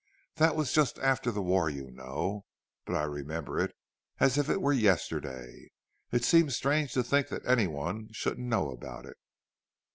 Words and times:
That 0.37 0.55
was 0.55 0.73
just 0.73 0.97
after 0.97 1.29
the 1.29 1.43
war, 1.43 1.69
you 1.69 1.91
know, 1.91 2.45
but 2.87 2.95
I 2.95 3.03
remember 3.03 3.59
it 3.59 3.75
as 4.19 4.35
if 4.35 4.49
it 4.49 4.59
were 4.59 4.73
yesterday. 4.73 5.69
It 6.11 6.23
seems 6.25 6.55
strange 6.55 6.93
to 6.93 7.03
think 7.03 7.27
that 7.27 7.45
anyone 7.45 8.07
shouldn't 8.11 8.47
know 8.47 8.71
about 8.71 9.05
it." 9.05 9.17